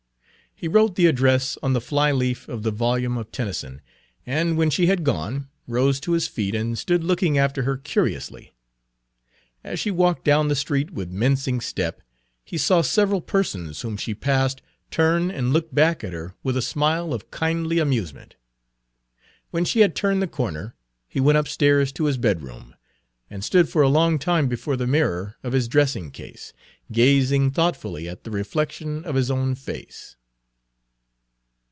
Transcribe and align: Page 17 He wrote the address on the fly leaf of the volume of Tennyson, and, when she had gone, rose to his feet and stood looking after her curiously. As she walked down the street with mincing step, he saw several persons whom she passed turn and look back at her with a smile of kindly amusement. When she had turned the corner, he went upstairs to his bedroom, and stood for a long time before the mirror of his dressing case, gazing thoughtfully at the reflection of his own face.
Page 0.57 0.67
17 0.67 0.71
He 0.71 0.75
wrote 0.79 0.95
the 0.95 1.05
address 1.07 1.57
on 1.63 1.73
the 1.73 1.81
fly 1.81 2.11
leaf 2.11 2.47
of 2.47 2.61
the 2.61 2.69
volume 2.69 3.17
of 3.17 3.31
Tennyson, 3.31 3.81
and, 4.27 4.57
when 4.59 4.69
she 4.69 4.85
had 4.85 5.03
gone, 5.03 5.49
rose 5.67 5.99
to 6.01 6.11
his 6.11 6.27
feet 6.27 6.53
and 6.53 6.77
stood 6.77 7.03
looking 7.03 7.35
after 7.35 7.63
her 7.63 7.77
curiously. 7.77 8.53
As 9.63 9.79
she 9.79 9.89
walked 9.89 10.23
down 10.23 10.49
the 10.49 10.55
street 10.55 10.91
with 10.91 11.09
mincing 11.09 11.61
step, 11.61 12.03
he 12.45 12.59
saw 12.59 12.83
several 12.83 13.21
persons 13.21 13.81
whom 13.81 13.97
she 13.97 14.13
passed 14.13 14.61
turn 14.91 15.31
and 15.31 15.51
look 15.51 15.73
back 15.73 16.03
at 16.03 16.13
her 16.13 16.35
with 16.43 16.55
a 16.55 16.61
smile 16.61 17.11
of 17.11 17.31
kindly 17.31 17.79
amusement. 17.79 18.35
When 19.49 19.65
she 19.65 19.79
had 19.79 19.95
turned 19.95 20.21
the 20.21 20.27
corner, 20.27 20.75
he 21.07 21.19
went 21.19 21.39
upstairs 21.39 21.91
to 21.93 22.03
his 22.05 22.17
bedroom, 22.19 22.75
and 23.31 23.43
stood 23.43 23.67
for 23.67 23.81
a 23.81 23.89
long 23.89 24.19
time 24.19 24.47
before 24.47 24.77
the 24.77 24.85
mirror 24.85 25.37
of 25.41 25.53
his 25.53 25.67
dressing 25.67 26.11
case, 26.11 26.53
gazing 26.91 27.49
thoughtfully 27.49 28.07
at 28.07 28.25
the 28.25 28.29
reflection 28.31 29.03
of 29.05 29.15
his 29.15 29.31
own 29.31 29.55
face. 29.55 30.17